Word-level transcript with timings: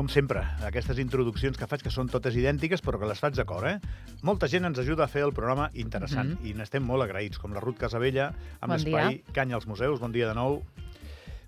com 0.00 0.08
sempre, 0.08 0.40
aquestes 0.64 0.96
introduccions 1.02 1.58
que 1.60 1.66
faig 1.68 1.82
que 1.84 1.90
són 1.92 2.08
totes 2.08 2.32
idèntiques 2.40 2.80
però 2.80 2.96
que 2.96 3.08
les 3.10 3.20
faig 3.20 3.34
de 3.36 3.44
cor, 3.44 3.66
eh? 3.68 3.74
Molta 4.24 4.48
gent 4.48 4.64
ens 4.64 4.78
ajuda 4.80 5.04
a 5.04 5.12
fer 5.12 5.26
el 5.26 5.34
programa 5.36 5.66
interessant 5.76 6.38
Mhm. 6.38 6.46
i 6.48 6.54
n'estem 6.56 6.80
molt 6.82 7.04
agraïts, 7.04 7.36
com 7.36 7.52
la 7.52 7.60
Ruth 7.60 7.76
Casabella, 7.76 8.30
amb 8.62 8.70
Bon 8.72 8.78
l'espai 8.78 9.22
Canya 9.34 9.56
als 9.56 9.66
Museus. 9.66 10.00
Bon 10.00 10.10
dia 10.10 10.26
de 10.28 10.34
nou. 10.34 10.62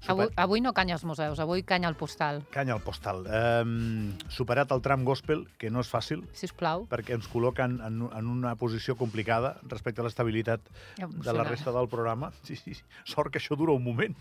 Avui, 0.08 0.26
avui 0.36 0.60
no 0.60 0.72
canya 0.74 0.94
als 0.96 1.04
museus, 1.04 1.38
avui 1.38 1.62
canya 1.62 1.86
al 1.88 1.94
postal, 1.94 2.42
Canya 2.50 2.74
al 2.74 2.80
postal. 2.82 3.24
Um, 3.24 4.12
superat 4.28 4.70
el 4.72 4.82
tram 4.82 5.04
gospel, 5.04 5.46
que 5.56 5.70
no 5.70 5.80
és 5.80 5.88
fàcil, 5.88 6.24
si 6.32 6.44
us 6.46 6.52
plau. 6.52 6.88
perquè 6.90 7.14
ens 7.14 7.28
col·loquen 7.30 7.80
en, 7.86 8.02
en 8.12 8.26
una 8.26 8.56
posició 8.56 8.96
complicada 8.96 9.60
respecte 9.62 10.02
a 10.02 10.04
l'estabilitat 10.04 10.60
de 10.98 11.32
la 11.32 11.44
resta 11.44 11.70
del 11.70 11.88
programa. 11.88 12.32
Sí, 12.42 12.56
sí, 12.62 12.74
sí. 12.74 12.82
Sort 13.04 13.30
que 13.30 13.38
això 13.38 13.56
dura 13.56 13.72
un 13.72 13.84
moment. 13.84 14.14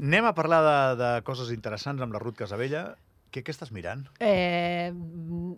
Anem 0.00 0.24
a 0.24 0.32
parlar 0.34 0.62
de, 0.64 1.04
de 1.04 1.22
coses 1.22 1.52
interessants 1.52 2.00
amb 2.00 2.12
la 2.14 2.18
Ruth 2.18 2.36
Casabella. 2.36 2.96
Què, 3.30 3.42
què 3.44 3.52
estàs 3.52 3.70
mirant? 3.76 4.06
Eh, 4.24 4.88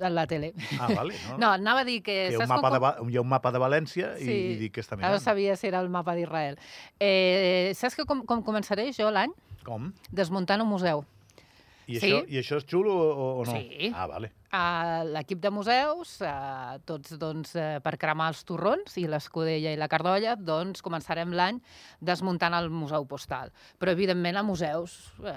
a 0.03 0.09
la 0.11 0.25
tele. 0.27 0.53
Ah, 0.81 0.89
vale. 0.91 1.15
No, 1.31 1.37
No, 1.39 1.51
anava 1.53 1.85
a 1.85 1.85
dir 1.87 2.01
que... 2.03 2.17
que 2.31 2.33
hi, 2.33 2.35
ha 2.35 2.43
un 2.43 2.49
mapa 2.51 2.71
com- 2.71 3.07
de, 3.07 3.13
hi 3.13 3.17
ha 3.17 3.21
un 3.23 3.29
mapa 3.31 3.53
de 3.55 3.61
València 3.63 4.09
i, 4.19 4.25
Sí. 4.27 4.33
i 4.55 4.57
dic 4.65 4.75
què 4.75 4.83
està 4.83 4.97
Ara 4.99 5.05
mirant. 5.15 5.23
sabia 5.23 5.55
si 5.57 5.69
era 5.69 5.79
el 5.81 5.89
mapa 5.89 6.17
d'Israel. 6.19 6.59
Eh, 6.99 7.71
saps 7.79 7.95
que 7.95 8.05
com, 8.05 8.25
com 8.27 8.43
començaré 8.43 8.89
jo 8.97 9.11
l'any? 9.15 9.31
Com? 9.65 9.93
Desmuntant 10.11 10.63
un 10.65 10.69
museu. 10.69 11.05
I, 11.87 11.99
Sí. 12.01 12.07
això, 12.11 12.25
I 12.29 12.39
això 12.43 12.57
és 12.59 12.67
xulo 12.67 12.93
o, 12.95 13.31
o 13.41 13.45
no? 13.45 13.53
Sí. 13.53 13.93
Ah, 13.95 14.07
vale. 14.07 14.33
A 14.51 15.05
l'equip 15.07 15.39
de 15.41 15.51
museus, 15.55 16.17
eh, 16.27 16.79
tots 16.85 17.15
doncs, 17.19 17.55
eh, 17.55 17.79
per 17.83 17.97
cremar 17.99 18.29
els 18.33 18.45
torrons 18.45 18.97
i 18.99 19.07
l'escudella 19.07 19.73
i 19.73 19.77
la 19.79 19.89
cardolla, 19.89 20.35
doncs 20.37 20.83
començarem 20.83 21.33
l'any 21.33 21.61
desmuntant 22.01 22.55
el 22.59 22.71
museu 22.71 23.07
postal. 23.07 23.53
Però, 23.79 23.93
evidentment, 23.95 24.37
a 24.37 24.43
museus 24.43 25.13
eh, 25.23 25.37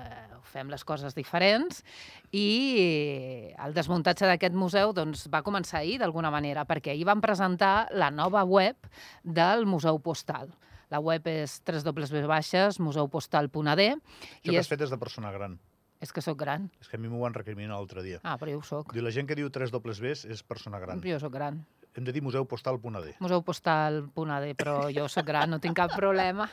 fem 0.49 0.69
les 0.73 0.83
coses 0.83 1.13
diferents 1.13 1.83
i 2.31 3.53
el 3.61 3.73
desmuntatge 3.73 4.25
d'aquest 4.29 4.55
museu 4.57 4.93
doncs, 4.93 5.27
va 5.29 5.43
començar 5.45 5.79
ahir, 5.83 5.99
d'alguna 6.01 6.31
manera, 6.33 6.65
perquè 6.65 6.91
ahir 6.91 7.05
van 7.05 7.21
presentar 7.21 7.87
la 7.93 8.11
nova 8.11 8.43
web 8.43 8.75
del 9.23 9.65
Museu 9.65 9.99
Postal. 10.01 10.49
La 10.89 10.99
web 11.01 11.27
és 11.27 11.61
www.museupostal.ad 11.65 13.79
Això 13.81 13.97
i 14.43 14.49
que 14.49 14.57
has 14.57 14.65
és, 14.65 14.69
fet 14.69 14.81
és 14.85 14.91
de 14.93 14.97
persona 15.01 15.31
gran. 15.33 15.57
És 16.03 16.11
que 16.11 16.23
sóc 16.23 16.37
gran. 16.39 16.67
És 16.83 16.91
que 16.91 16.99
a 16.99 17.01
mi 17.01 17.11
m'ho 17.11 17.21
van 17.23 17.35
recriminar 17.35 17.77
l'altre 17.77 18.03
dia. 18.03 18.19
Ah, 18.27 18.35
però 18.39 18.51
jo 18.51 18.59
ho 18.59 18.67
soc. 18.67 18.91
Diu, 18.95 19.05
la 19.05 19.13
gent 19.15 19.29
que 19.29 19.37
diu 19.39 19.49
3 19.53 19.71
dobles 19.71 20.03
Bs 20.03 20.27
és 20.35 20.43
persona 20.43 20.81
gran. 20.83 21.01
Jo 21.03 21.19
sóc 21.23 21.33
gran. 21.33 21.63
Hem 21.93 22.07
de 22.07 22.13
dir 22.15 22.23
museupostal.d. 22.25 23.15
museupostal.ad, 23.21 24.47
però 24.57 24.77
jo 24.89 25.05
sóc 25.11 25.27
gran, 25.27 25.51
no 25.53 25.59
tinc 25.61 25.77
cap 25.77 25.93
problema. 25.93 26.47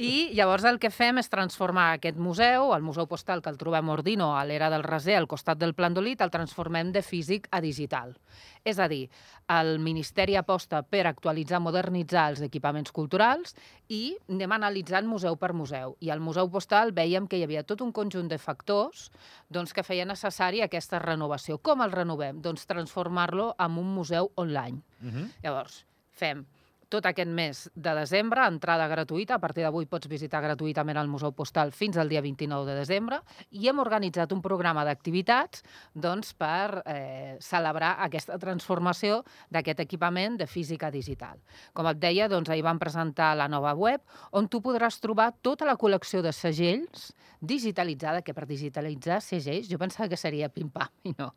I 0.00 0.30
llavors 0.32 0.64
el 0.70 0.80
que 0.80 0.88
fem 0.88 1.20
és 1.20 1.28
transformar 1.28 1.90
aquest 1.98 2.16
museu, 2.16 2.72
el 2.72 2.86
Museu 2.86 3.04
Postal 3.10 3.42
que 3.44 3.52
el 3.52 3.60
trobem 3.60 3.90
a 3.90 3.98
Ordino, 3.98 4.32
a 4.38 4.44
l'era 4.48 4.70
del 4.72 4.86
Raser, 4.86 5.18
al 5.20 5.28
costat 5.28 5.60
del 5.60 5.76
Plandolit, 5.76 6.24
el 6.24 6.32
transformem 6.32 6.94
de 6.96 7.04
físic 7.04 7.48
a 7.52 7.60
digital. 7.60 8.16
És 8.64 8.80
a 8.80 8.88
dir, 8.88 9.10
el 9.52 9.76
Ministeri 9.84 10.38
aposta 10.40 10.80
per 10.82 11.04
actualitzar, 11.04 11.60
modernitzar 11.60 12.30
els 12.32 12.40
equipaments 12.46 12.94
culturals 12.96 13.52
i 13.92 14.14
anem 14.32 14.54
analitzant 14.56 15.04
museu 15.04 15.36
per 15.36 15.52
museu. 15.52 15.98
I 16.00 16.08
al 16.08 16.24
Museu 16.24 16.48
Postal 16.48 16.94
veiem 16.96 17.28
que 17.28 17.36
hi 17.36 17.44
havia 17.44 17.66
tot 17.68 17.84
un 17.84 17.92
conjunt 17.92 18.30
de 18.32 18.40
factors 18.40 19.10
doncs, 19.52 19.76
que 19.76 19.84
feia 19.84 20.08
necessari 20.08 20.64
aquesta 20.64 21.02
renovació. 21.02 21.58
Com 21.60 21.84
el 21.84 21.92
renovem? 21.92 22.40
Doncs 22.40 22.64
transformar-lo 22.70 23.52
en 23.58 23.78
un 23.84 23.92
museu 23.94 24.32
online. 24.36 24.53
Uh 25.02 25.10
-huh. 25.10 25.30
Llavors, 25.42 25.84
fem 26.10 26.46
tot 26.94 27.06
aquest 27.08 27.30
mes 27.30 27.60
de 27.74 27.92
desembre, 27.96 28.44
entrada 28.46 28.86
gratuïta, 28.90 29.36
a 29.36 29.42
partir 29.42 29.64
d'avui 29.64 29.86
pots 29.90 30.08
visitar 30.10 30.42
gratuïtament 30.44 30.98
el 31.00 31.10
Museu 31.10 31.32
Postal 31.34 31.72
fins 31.74 31.96
al 31.98 32.10
dia 32.12 32.22
29 32.24 32.68
de 32.68 32.76
desembre, 32.78 33.20
i 33.50 33.68
hem 33.68 33.80
organitzat 33.82 34.32
un 34.36 34.42
programa 34.44 34.84
d'activitats 34.86 35.64
doncs, 35.94 36.34
per 36.38 36.82
eh, 36.86 37.36
celebrar 37.42 37.96
aquesta 38.06 38.38
transformació 38.38 39.22
d'aquest 39.50 39.82
equipament 39.84 40.38
de 40.38 40.48
física 40.50 40.90
digital. 40.94 41.40
Com 41.74 41.88
et 41.90 42.00
deia, 42.02 42.28
doncs, 42.30 42.52
ahir 42.52 42.64
vam 42.66 42.78
presentar 42.78 43.32
la 43.38 43.48
nova 43.50 43.74
web, 43.74 44.04
on 44.32 44.48
tu 44.48 44.62
podràs 44.64 45.00
trobar 45.02 45.32
tota 45.42 45.66
la 45.66 45.78
col·lecció 45.80 46.22
de 46.22 46.32
segells 46.32 47.10
digitalitzada, 47.44 48.22
que 48.22 48.34
per 48.34 48.46
digitalitzar 48.48 49.20
segells 49.24 49.68
jo 49.68 49.80
pensava 49.80 50.08
que 50.08 50.20
seria 50.20 50.48
pim-pam, 50.48 50.90
i 51.10 51.14
no. 51.18 51.32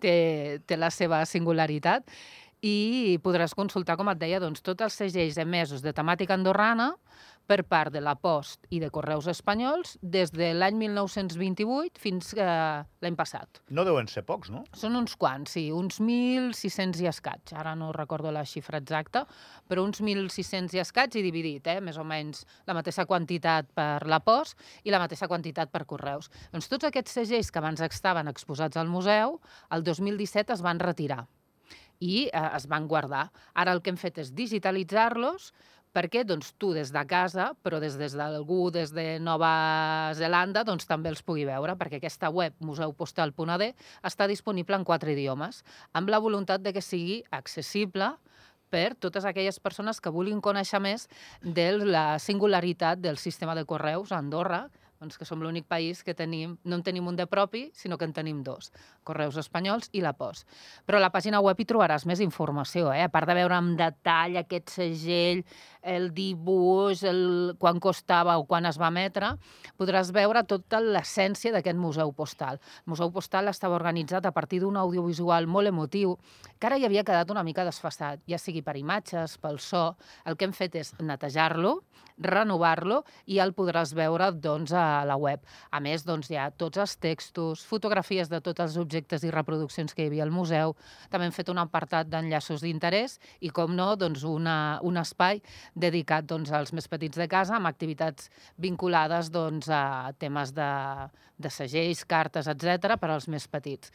Té, 0.00 0.60
té 0.66 0.78
la 0.80 0.90
seva 0.90 1.22
singularitat, 1.28 2.08
i 2.64 3.18
podràs 3.20 3.52
consultar, 3.52 3.98
com 4.00 4.08
et 4.08 4.20
deia, 4.20 4.40
doncs, 4.40 4.62
tots 4.64 4.86
els 4.86 4.96
segells 4.96 5.36
emesos 5.42 5.82
de 5.84 5.92
temàtica 5.92 6.32
andorrana 6.32 6.94
per 7.44 7.58
part 7.68 7.92
de 7.92 8.00
la 8.00 8.14
Post 8.16 8.64
i 8.72 8.78
de 8.80 8.88
Correus 8.88 9.26
Espanyols 9.28 9.98
des 10.00 10.32
de 10.32 10.48
l'any 10.56 10.78
1928 10.80 12.00
fins 12.00 12.30
eh, 12.38 12.46
l'any 13.04 13.18
passat. 13.18 13.60
No 13.68 13.84
deuen 13.84 14.08
ser 14.08 14.24
pocs, 14.24 14.48
no? 14.54 14.62
Són 14.80 14.96
uns 14.96 15.12
quants, 15.20 15.58
sí, 15.58 15.66
uns 15.76 16.00
1.600 16.00 17.04
i 17.04 17.10
escaig. 17.12 17.52
Ara 17.52 17.74
no 17.76 17.92
recordo 17.92 18.32
la 18.32 18.46
xifra 18.48 18.80
exacta, 18.80 19.26
però 19.68 19.84
uns 19.84 20.00
1.600 20.00 20.78
i 20.78 20.80
escaig 20.80 21.20
i 21.20 21.26
dividit, 21.26 21.68
eh? 21.68 21.78
més 21.84 22.00
o 22.00 22.08
menys 22.08 22.46
la 22.64 22.80
mateixa 22.80 23.04
quantitat 23.04 23.68
per 23.76 24.08
la 24.08 24.22
Post 24.24 24.56
i 24.88 24.94
la 24.94 25.02
mateixa 25.04 25.28
quantitat 25.28 25.68
per 25.68 25.84
Correus. 25.84 26.32
Doncs 26.54 26.72
tots 26.72 26.88
aquests 26.88 27.20
segells 27.20 27.52
que 27.52 27.60
abans 27.60 27.84
estaven 27.84 28.32
exposats 28.32 28.80
al 28.80 28.88
museu, 28.88 29.40
el 29.68 29.84
2017 29.84 30.56
es 30.56 30.64
van 30.64 30.80
retirar 30.80 31.26
i 32.00 32.26
eh, 32.26 32.48
es 32.56 32.66
van 32.70 32.88
guardar. 32.88 33.28
Ara 33.54 33.72
el 33.76 33.82
que 33.82 33.92
hem 33.92 34.00
fet 34.00 34.18
és 34.22 34.34
digitalitzar-los 34.34 35.52
perquè 35.94 36.24
doncs, 36.26 36.50
tu 36.58 36.72
des 36.74 36.90
de 36.90 37.04
casa, 37.06 37.52
però 37.62 37.78
des, 37.78 37.94
des 38.00 38.16
d'algú 38.18 38.66
des 38.74 38.90
de 38.92 39.20
Nova 39.22 40.10
Zelanda, 40.18 40.64
doncs, 40.66 40.88
també 40.90 41.12
els 41.12 41.22
pugui 41.22 41.46
veure, 41.46 41.76
perquè 41.78 42.00
aquesta 42.00 42.32
web 42.34 42.56
museupostal.ad 42.58 43.68
està 44.02 44.26
disponible 44.26 44.74
en 44.74 44.84
quatre 44.84 45.14
idiomes, 45.14 45.62
amb 45.94 46.10
la 46.10 46.18
voluntat 46.18 46.64
de 46.64 46.74
que 46.74 46.82
sigui 46.82 47.22
accessible 47.30 48.16
per 48.74 48.96
totes 48.98 49.24
aquelles 49.28 49.60
persones 49.62 50.00
que 50.02 50.10
vulguin 50.10 50.40
conèixer 50.42 50.80
més 50.82 51.06
de 51.42 51.68
la 51.78 52.18
singularitat 52.18 52.98
del 52.98 53.20
sistema 53.22 53.54
de 53.54 53.62
correus 53.64 54.10
a 54.10 54.18
Andorra, 54.18 54.64
doncs 55.00 55.18
que 55.18 55.26
som 55.28 55.42
l'únic 55.42 55.66
país 55.68 56.02
que 56.04 56.14
tenim, 56.14 56.56
no 56.64 56.78
en 56.78 56.84
tenim 56.86 57.06
un 57.08 57.16
de 57.16 57.26
propi, 57.26 57.66
sinó 57.74 57.98
que 57.98 58.06
en 58.06 58.14
tenim 58.16 58.42
dos, 58.46 58.70
Correus 59.04 59.36
Espanyols 59.40 59.90
i 59.92 60.02
la 60.04 60.14
Post. 60.16 60.46
Però 60.86 60.98
a 60.98 61.02
la 61.02 61.12
pàgina 61.12 61.40
web 61.44 61.60
hi 61.60 61.66
trobaràs 61.68 62.06
més 62.08 62.22
informació, 62.24 62.92
eh? 62.94 63.04
a 63.04 63.12
part 63.12 63.28
de 63.28 63.36
veure 63.36 63.56
amb 63.56 63.78
detall 63.78 64.38
aquest 64.40 64.72
segell, 64.78 65.44
el 65.84 66.10
dibuix, 66.16 67.04
el... 67.04 67.54
quan 67.60 67.80
costava 67.82 68.38
o 68.40 68.46
quan 68.48 68.66
es 68.70 68.78
va 68.80 68.88
emetre, 68.92 69.34
podràs 69.78 70.12
veure 70.16 70.44
tota 70.48 70.80
l'essència 70.80 71.52
d'aquest 71.52 71.78
museu 71.78 72.14
postal. 72.16 72.60
El 72.84 72.94
museu 72.94 73.12
postal 73.12 73.52
estava 73.52 73.76
organitzat 73.76 74.24
a 74.24 74.32
partir 74.32 74.62
d'un 74.62 74.78
audiovisual 74.80 75.46
molt 75.46 75.68
emotiu, 75.68 76.16
que 76.58 76.70
ara 76.70 76.78
hi 76.78 76.86
havia 76.88 77.04
quedat 77.04 77.30
una 77.34 77.44
mica 77.44 77.66
desfasat, 77.66 78.22
ja 78.30 78.40
sigui 78.40 78.62
per 78.64 78.78
imatges, 78.80 79.36
pel 79.42 79.60
so. 79.60 79.90
El 80.24 80.38
que 80.38 80.48
hem 80.48 80.56
fet 80.56 80.78
és 80.80 80.94
netejar-lo, 81.02 81.80
renovar-lo 82.18 83.02
i 83.26 83.40
el 83.42 83.52
podràs 83.56 83.92
veure 83.96 84.30
doncs, 84.32 84.72
a 84.72 84.83
la 85.08 85.16
web. 85.20 85.42
A 85.70 85.80
més, 85.84 86.04
doncs, 86.06 86.30
hi 86.30 86.38
ha 86.40 86.48
tots 86.50 86.80
els 86.82 86.96
textos, 87.02 87.64
fotografies 87.68 88.30
de 88.32 88.40
tots 88.44 88.64
els 88.64 88.78
objectes 88.80 89.24
i 89.24 89.32
reproduccions 89.34 89.94
que 89.94 90.04
hi 90.04 90.10
havia 90.12 90.24
al 90.26 90.34
museu. 90.34 90.76
També 91.12 91.28
hem 91.28 91.34
fet 91.36 91.50
un 91.52 91.62
apartat 91.62 92.10
d'enllaços 92.12 92.64
d'interès 92.64 93.18
i, 93.40 93.50
com 93.54 93.74
no, 93.76 93.92
doncs, 94.00 94.24
una, 94.28 94.56
un 94.82 95.00
espai 95.00 95.42
dedicat 95.74 96.26
doncs, 96.28 96.52
als 96.52 96.74
més 96.76 96.88
petits 96.90 97.18
de 97.20 97.28
casa 97.30 97.58
amb 97.58 97.70
activitats 97.70 98.30
vinculades 98.60 99.30
doncs, 99.34 99.70
a 99.72 100.12
temes 100.18 100.54
de, 100.56 100.70
de 101.38 101.50
segells, 101.50 102.04
cartes, 102.08 102.48
etc 102.50 102.98
per 103.00 103.10
als 103.14 103.28
més 103.30 103.48
petits. 103.50 103.92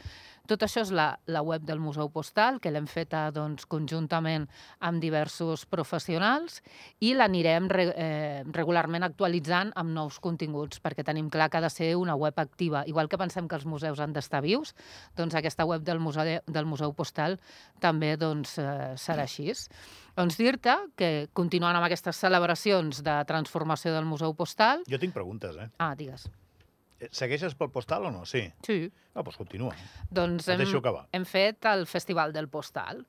Tot 0.47 0.63
això 0.63 0.83
és 0.85 0.91
la, 0.95 1.11
la 1.27 1.41
web 1.45 1.65
del 1.67 1.81
Museu 1.83 2.09
Postal, 2.13 2.59
que 2.63 2.71
l'hem 2.71 2.87
feta 2.87 3.27
doncs, 3.35 3.65
conjuntament 3.69 4.47
amb 4.79 5.01
diversos 5.03 5.65
professionals 5.69 6.61
i 7.03 7.13
l'anirem 7.13 7.67
re, 7.69 7.87
eh, 7.95 8.43
regularment 8.55 9.03
actualitzant 9.03 9.73
amb 9.75 9.91
nous 9.95 10.19
continguts, 10.23 10.79
perquè 10.79 11.03
tenim 11.03 11.29
clar 11.29 11.49
que 11.49 11.59
ha 11.59 11.65
de 11.65 11.73
ser 11.73 11.95
una 11.99 12.15
web 12.15 12.39
activa. 12.39 12.83
Igual 12.87 13.09
que 13.09 13.19
pensem 13.19 13.47
que 13.47 13.59
els 13.59 13.65
museus 13.65 13.99
han 13.99 14.13
d'estar 14.13 14.41
vius, 14.45 14.75
doncs 15.17 15.35
aquesta 15.35 15.65
web 15.65 15.83
del 15.83 15.99
Museu, 15.99 16.39
del 16.45 16.65
Museu 16.65 16.93
Postal 16.93 17.39
també 17.79 18.15
doncs, 18.17 18.57
eh, 18.59 18.93
serà 18.95 19.25
així. 19.27 19.49
Doncs 20.19 20.35
dir-te 20.37 20.75
que, 20.99 21.29
continuant 21.33 21.77
amb 21.79 21.87
aquestes 21.87 22.19
celebracions 22.19 23.03
de 23.05 23.15
transformació 23.29 23.95
del 23.95 24.05
Museu 24.05 24.35
Postal... 24.35 24.83
Jo 24.89 24.99
tinc 24.99 25.15
preguntes, 25.15 25.55
eh? 25.55 25.69
Ah, 25.79 25.95
digues. 25.95 26.27
Segueixes 27.11 27.55
pel 27.55 27.71
postal 27.71 28.05
o 28.05 28.11
no? 28.11 28.25
Sí. 28.25 28.45
Sí. 28.65 28.91
Ah, 29.13 29.23
doncs 29.23 29.37
continua. 29.39 29.73
Doncs 30.11 30.47
Et 30.47 30.59
hem, 30.59 30.75
acabar. 30.77 31.07
hem 31.11 31.25
fet 31.25 31.65
el 31.71 31.85
Festival 31.87 32.33
del 32.33 32.49
Postal. 32.49 33.05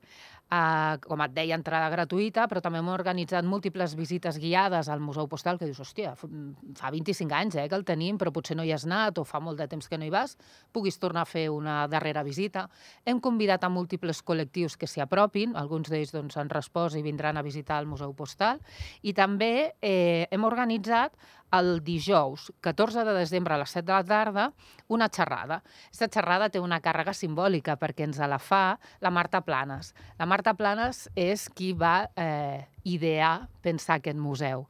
Uh, 0.51 0.97
com 1.07 1.21
et 1.23 1.31
deia, 1.31 1.55
entrada 1.55 1.87
gratuïta, 1.93 2.43
però 2.51 2.59
també 2.59 2.81
hem 2.81 2.89
organitzat 2.91 3.45
múltiples 3.47 3.93
visites 3.95 4.35
guiades 4.35 4.89
al 4.91 4.99
Museu 4.99 5.29
Postal, 5.31 5.55
que 5.55 5.63
dius, 5.69 5.79
hòstia, 5.79 6.11
fa 6.19 6.89
25 6.91 7.31
anys 7.37 7.55
eh, 7.55 7.69
que 7.71 7.77
el 7.79 7.85
tenim, 7.87 8.17
però 8.19 8.33
potser 8.35 8.57
no 8.59 8.65
hi 8.67 8.73
has 8.75 8.83
anat 8.83 9.21
o 9.21 9.23
fa 9.23 9.39
molt 9.39 9.61
de 9.61 9.69
temps 9.71 9.87
que 9.87 9.95
no 9.95 10.03
hi 10.03 10.11
vas, 10.11 10.35
puguis 10.75 10.99
tornar 10.99 11.23
a 11.23 11.29
fer 11.29 11.45
una 11.55 11.87
darrera 11.87 12.19
visita. 12.27 12.65
Hem 13.07 13.21
convidat 13.23 13.63
a 13.63 13.71
múltiples 13.71 14.19
col·lectius 14.27 14.75
que 14.75 14.91
s'hi 14.91 14.99
apropin, 14.99 15.55
alguns 15.55 15.87
d'ells 15.87 16.11
doncs, 16.11 16.35
han 16.35 16.51
respost 16.51 16.99
i 16.99 17.05
vindran 17.07 17.39
a 17.39 17.47
visitar 17.47 17.79
el 17.79 17.87
Museu 17.87 18.11
Postal, 18.11 18.59
i 19.07 19.15
també 19.15 19.77
eh, 19.79 20.27
hem 20.27 20.43
organitzat 20.43 21.15
el 21.51 21.83
dijous 21.83 22.49
14 22.61 23.03
de 23.05 23.13
desembre 23.15 23.55
a 23.55 23.59
les 23.61 23.73
7 23.75 23.85
de 23.85 23.93
la 23.93 24.03
tarda 24.07 24.45
una 24.87 25.09
xerrada. 25.09 25.61
Aquesta 25.89 26.09
xerrada 26.13 26.49
té 26.49 26.59
una 26.63 26.81
càrrega 26.83 27.13
simbòlica 27.13 27.77
perquè 27.79 28.07
ens 28.07 28.19
la 28.19 28.39
fa 28.39 28.77
la 29.01 29.11
Marta 29.11 29.41
Planes. 29.41 29.93
La 30.19 30.25
Marta 30.25 30.53
Planes 30.55 31.07
és 31.15 31.49
qui 31.49 31.73
va 31.73 32.09
eh, 32.15 32.63
idear 32.83 33.47
pensar 33.61 33.99
aquest 33.99 34.17
museu. 34.17 34.67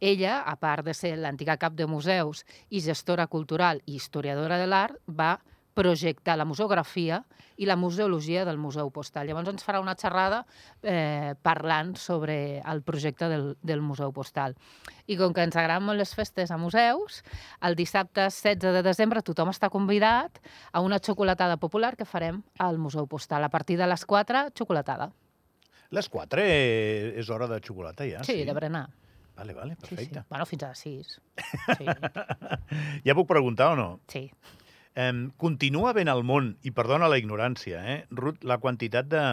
Ella, 0.00 0.42
a 0.42 0.56
part 0.60 0.84
de 0.84 0.92
ser 0.94 1.14
l'antiga 1.16 1.56
cap 1.56 1.74
de 1.78 1.86
museus 1.86 2.42
i 2.68 2.82
gestora 2.82 3.26
cultural 3.30 3.80
i 3.86 3.94
historiadora 3.94 4.58
de 4.58 4.66
l'art, 4.66 4.98
va 5.08 5.38
projectar 5.74 6.36
la 6.38 6.46
museografia 6.46 7.24
i 7.56 7.66
la 7.66 7.76
museologia 7.76 8.44
del 8.44 8.58
Museu 8.58 8.90
Postal. 8.94 9.28
Llavors 9.28 9.50
ens 9.50 9.66
farà 9.66 9.80
una 9.82 9.96
xerrada 9.98 10.44
eh, 10.82 11.34
parlant 11.42 11.94
sobre 11.98 12.60
el 12.60 12.82
projecte 12.86 13.28
del, 13.30 13.52
del 13.62 13.82
Museu 13.82 14.12
Postal. 14.14 14.56
I 15.06 15.18
com 15.20 15.34
que 15.34 15.44
ens 15.44 15.58
agraden 15.58 15.86
molt 15.86 16.00
les 16.00 16.14
festes 16.16 16.50
a 16.50 16.58
museus, 16.58 17.22
el 17.62 17.76
dissabte 17.78 18.26
16 18.30 18.62
de 18.64 18.82
desembre 18.86 19.22
tothom 19.22 19.52
està 19.52 19.70
convidat 19.70 20.40
a 20.72 20.82
una 20.82 20.98
xocolatada 21.02 21.58
popular 21.58 21.94
que 21.98 22.08
farem 22.08 22.42
al 22.58 22.78
Museu 22.78 23.06
Postal. 23.06 23.44
A 23.44 23.52
partir 23.52 23.78
de 23.78 23.90
les 23.90 24.06
4, 24.06 24.48
xocolatada. 24.56 25.12
Les 25.94 26.08
4 26.10 26.42
eh, 26.42 27.14
és 27.20 27.30
hora 27.30 27.46
de 27.50 27.60
xocolata 27.62 28.06
ja? 28.08 28.24
Sí, 28.24 28.40
sí? 28.40 28.44
de 28.44 28.54
berenar. 28.54 28.88
Vale, 29.36 29.52
vale, 29.52 29.76
perfecte. 29.76 30.04
Sí, 30.04 30.20
sí. 30.20 30.26
Bueno, 30.30 30.46
fins 30.46 30.62
a 30.62 30.68
les 30.68 30.78
6. 30.78 31.20
Sí. 31.78 31.86
ja 33.04 33.14
puc 33.14 33.28
preguntar 33.28 33.72
o 33.74 33.76
no? 33.76 33.88
Sí. 34.08 34.28
Eh, 34.94 35.12
continua 35.36 35.92
ben 35.92 36.08
al 36.08 36.22
món, 36.22 36.54
i 36.62 36.70
perdona 36.70 37.10
la 37.10 37.18
ignorància, 37.18 37.82
eh, 37.84 38.00
Ruth, 38.10 38.44
la 38.46 38.58
quantitat 38.62 39.08
de, 39.10 39.24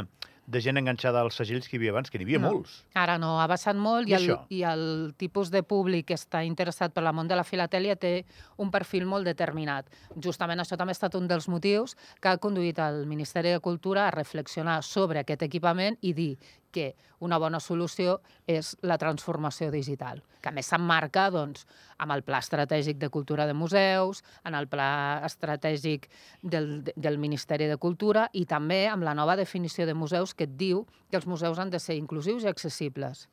de 0.51 0.61
gent 0.61 0.79
enganxada 0.79 1.21
als 1.21 1.37
segells 1.39 1.67
que 1.69 1.77
hi 1.77 1.79
havia 1.79 1.93
abans, 1.93 2.09
que 2.11 2.19
n'hi 2.19 2.25
havia 2.27 2.41
no. 2.41 2.51
molts. 2.51 2.81
Ara 2.97 3.17
no, 3.21 3.35
ha 3.39 3.47
baixat 3.49 3.77
molt 3.79 4.09
I 4.09 4.13
i, 4.13 4.15
el, 4.17 4.25
això? 4.25 4.37
i 4.49 4.61
el 4.67 4.85
tipus 5.21 5.51
de 5.53 5.61
públic 5.63 6.09
que 6.09 6.17
està 6.17 6.43
interessat 6.47 6.93
per 6.95 7.03
la 7.05 7.13
món 7.15 7.29
de 7.29 7.37
la 7.37 7.45
filatèlia 7.47 7.95
té 7.95 8.13
un 8.61 8.71
perfil 8.73 9.07
molt 9.09 9.27
determinat. 9.29 9.87
Justament 10.17 10.63
això 10.63 10.77
també 10.79 10.95
ha 10.95 10.99
estat 10.99 11.15
un 11.19 11.29
dels 11.31 11.47
motius 11.51 11.95
que 12.19 12.33
ha 12.33 12.41
conduït 12.41 12.81
el 12.83 13.05
Ministeri 13.07 13.53
de 13.55 13.61
Cultura 13.63 14.07
a 14.07 14.15
reflexionar 14.15 14.81
sobre 14.83 15.23
aquest 15.23 15.45
equipament 15.47 15.99
i 16.01 16.15
dir 16.17 16.33
que 16.71 16.95
una 17.19 17.37
bona 17.37 17.59
solució 17.61 18.19
és 18.49 18.73
la 18.81 18.97
transformació 18.97 19.69
digital, 19.71 20.23
que 20.41 20.49
a 20.49 20.55
més 20.55 20.71
s'emmarca 20.71 21.27
doncs, 21.33 21.67
amb 22.01 22.15
el 22.15 22.23
Pla 22.25 22.39
Estratègic 22.41 22.97
de 23.01 23.11
Cultura 23.13 23.45
de 23.45 23.53
Museus, 23.53 24.23
en 24.43 24.57
el 24.57 24.67
Pla 24.71 25.21
Estratègic 25.27 26.09
del, 26.41 26.71
del 26.95 27.19
Ministeri 27.21 27.69
de 27.69 27.77
Cultura 27.77 28.29
i 28.33 28.47
també 28.49 28.87
amb 28.89 29.05
la 29.05 29.13
nova 29.17 29.37
definició 29.37 29.85
de 29.85 29.93
museus 29.93 30.33
que 30.33 30.49
et 30.49 30.57
diu 30.57 30.85
que 31.11 31.19
els 31.19 31.27
museus 31.27 31.59
han 31.59 31.69
de 31.69 31.79
ser 31.79 31.99
inclusius 31.99 32.43
i 32.43 32.51
accessibles. 32.51 33.27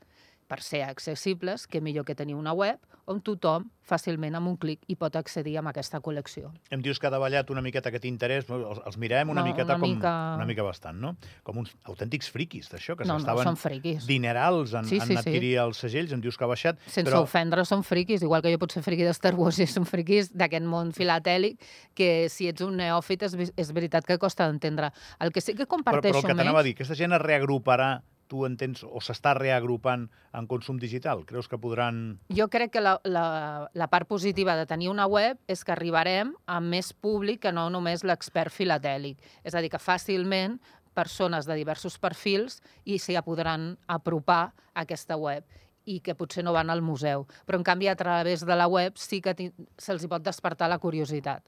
Per 0.49 0.62
ser 0.65 0.81
accessibles, 0.83 1.67
que 1.69 1.83
millor 1.85 2.06
que 2.09 2.15
tenir 2.17 2.35
una 2.35 2.55
web 2.56 2.79
on 3.09 3.19
tothom 3.25 3.67
fàcilment 3.89 4.35
amb 4.37 4.49
un 4.50 4.56
clic 4.61 4.81
hi 4.89 4.95
pot 5.00 5.15
accedir 5.17 5.55
a 5.59 5.62
aquesta 5.69 6.00
col·lecció. 6.05 6.50
Em 6.73 6.81
dius 6.85 6.99
que 7.00 7.06
ha 7.09 7.11
davallat 7.12 7.49
una 7.53 7.61
miqueta 7.65 7.89
aquest 7.89 8.05
interès, 8.09 8.49
els, 8.53 8.81
els 8.85 8.97
mirem 9.00 9.29
una 9.33 9.43
No, 9.43 9.47
miqueta 9.49 9.77
una 9.77 9.79
com... 9.81 9.93
mica- 9.95 10.15
Una 10.39 10.47
mica 10.49 10.62
bastant, 10.65 10.99
no? 11.00 11.15
Com 11.45 11.59
uns 11.62 11.75
autèntics 11.85 12.29
friquis 12.33 12.69
d'això, 12.73 12.97
que 12.97 13.05
No, 13.05 13.15
no, 13.19 13.21
s'estaven 13.25 13.56
friquis. 13.61 14.06
dinerals 14.09 14.73
en, 14.75 14.85
Sí, 14.89 15.00
sí, 15.00 15.03
en 15.03 15.09
sí. 15.09 15.17
adquirir 15.21 15.55
els 15.61 15.79
segells, 15.85 16.12
em 16.12 16.21
dius 16.25 16.37
que 16.37 16.45
ha 16.45 16.49
baixat, 16.53 16.81
Sense 16.87 17.05
però 17.11 17.23
ofendre, 17.25 17.65
són 17.69 17.85
friquis, 17.85 18.23
igual 18.23 18.41
que 18.43 18.53
jo 18.53 18.59
pot 18.59 18.73
ser 18.73 18.83
friqui 18.83 19.05
de 19.05 19.12
Star 19.17 19.35
Wars 19.37 19.59
i 19.61 19.67
són 19.67 19.85
friquis 19.89 20.33
d'aquest 20.33 20.65
món 20.65 20.93
filatèlic, 20.97 21.61
que 21.94 22.29
si 22.33 22.49
ets 22.49 22.61
un 22.65 22.77
neòfit 22.81 23.23
és, 23.29 23.37
és 23.56 23.73
veritat 23.73 24.05
que 24.09 24.17
costa 24.19 24.47
d'entendre. 24.49 24.93
El 25.21 25.33
que 25.33 25.41
sí 25.41 25.53
que 25.55 25.65
però, 25.65 25.77
comparteixo 25.77 26.21
però 26.21 26.25
el 26.25 26.33
que 26.33 26.37
t'anava 26.43 26.61
a 26.61 26.62
dir, 26.67 26.73
aquesta 26.77 26.94
gent 26.97 27.12
es 27.17 27.21
reagruparà, 27.25 28.03
tu 28.29 28.45
entens, 28.47 28.85
o 28.85 29.01
s'està 29.03 29.35
reagrupant 29.37 30.07
en 30.37 30.49
consum 30.51 30.79
digital? 30.79 31.25
Creus 31.29 31.49
que 31.49 31.59
podran... 31.61 32.19
Jo 32.35 32.49
crec 32.53 32.75
que 32.77 32.83
la, 32.85 32.99
la, 33.09 33.27
la 33.73 33.89
part 33.91 34.09
positiva 34.09 34.57
de 34.59 34.67
tenir 34.71 34.91
una 34.93 35.09
web 35.11 35.41
és 35.49 35.65
que 35.65 35.75
arribarem 35.75 36.35
a 36.47 36.61
més 36.61 36.93
públic 36.93 37.43
que 37.47 37.55
no 37.55 37.69
només 37.73 38.05
l'expert 38.05 38.55
filatèlic. 38.55 39.19
És 39.43 39.57
a 39.57 39.65
dir, 39.65 39.73
que 39.73 39.83
fàcilment 39.83 40.59
persones 40.99 41.47
de 41.47 41.55
diversos 41.55 41.99
perfils 42.03 42.59
i 42.85 42.99
s'hi 42.99 43.17
podran 43.25 43.77
apropar 43.87 44.51
a 44.75 44.83
aquesta 44.83 45.17
web 45.17 45.47
i 45.89 46.01
que 46.05 46.17
potser 46.19 46.45
no 46.45 46.53
van 46.53 46.71
al 46.71 46.83
museu. 46.85 47.25
Però, 47.47 47.59
en 47.59 47.65
canvi, 47.65 47.89
a 47.89 47.97
través 47.97 48.45
de 48.45 48.57
la 48.57 48.69
web 48.69 48.99
sí 49.01 49.23
que 49.25 49.35
se'ls 49.81 50.07
pot 50.11 50.25
despertar 50.25 50.69
la 50.69 50.81
curiositat. 50.83 51.45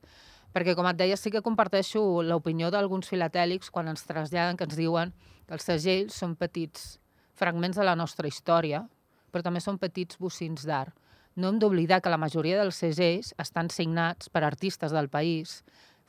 Perquè, 0.50 0.74
com 0.74 0.88
et 0.90 0.98
deia, 0.98 1.16
sí 1.16 1.30
que 1.30 1.44
comparteixo 1.46 2.00
l'opinió 2.26 2.72
d'alguns 2.74 3.06
filatèlics 3.10 3.70
quan 3.70 3.90
ens 3.92 4.02
traslladen, 4.08 4.56
que 4.58 4.66
ens 4.66 4.78
diuen 4.78 5.12
que 5.46 5.54
els 5.54 5.66
segells 5.66 6.16
són 6.18 6.34
petits 6.38 6.96
fragments 7.38 7.78
de 7.78 7.86
la 7.86 7.94
nostra 7.94 8.26
història, 8.26 8.82
però 9.30 9.44
també 9.46 9.62
són 9.62 9.78
petits 9.78 10.18
bocins 10.18 10.66
d'art. 10.66 10.96
No 11.38 11.52
hem 11.52 11.60
d'oblidar 11.62 12.00
que 12.02 12.10
la 12.10 12.18
majoria 12.18 12.58
dels 12.58 12.80
segells 12.82 13.30
estan 13.38 13.70
signats 13.70 14.28
per 14.28 14.42
artistes 14.42 14.90
del 14.90 15.08
país, 15.08 15.60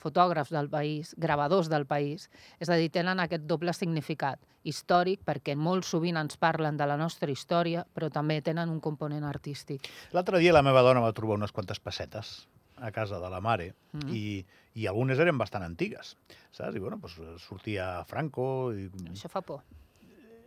fotògrafs 0.01 0.49
del 0.49 0.69
país, 0.69 1.13
gravadors 1.21 1.69
del 1.69 1.85
país. 1.85 2.25
És 2.59 2.71
a 2.73 2.77
dir, 2.81 2.89
tenen 2.89 3.21
aquest 3.21 3.45
doble 3.45 3.75
significat 3.77 4.41
històric, 4.65 5.21
perquè 5.25 5.53
molt 5.53 5.85
sovint 5.85 6.17
ens 6.17 6.41
parlen 6.41 6.81
de 6.81 6.89
la 6.89 6.97
nostra 6.97 7.29
història, 7.29 7.85
però 7.93 8.09
també 8.09 8.41
tenen 8.41 8.73
un 8.73 8.81
component 8.81 9.23
artístic. 9.29 9.85
L'altre 10.17 10.41
dia 10.41 10.57
la 10.57 10.65
meva 10.65 10.81
dona 10.81 11.05
va 11.05 11.13
trobar 11.13 11.37
unes 11.37 11.53
quantes 11.53 11.79
pessetes 11.79 12.41
a 12.81 12.91
casa 12.91 13.19
de 13.21 13.29
la 13.29 13.39
mare 13.41 13.73
Mm. 13.91 14.07
i, 14.15 14.45
i 14.79 14.85
algunes 14.87 15.19
eren 15.19 15.37
bastant 15.37 15.63
antigues, 15.65 16.13
saps? 16.55 16.75
I, 16.75 16.79
bueno, 16.79 16.95
doncs, 17.01 17.17
sortia 17.43 18.05
Franco 18.07 18.71
i 18.71 18.85
Això 19.11 19.27
fa 19.29 19.41
por. 19.43 19.61